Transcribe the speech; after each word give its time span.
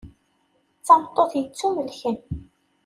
D 0.77 0.81
tameṭṭut 0.85 1.31
yettumelken. 1.39 2.17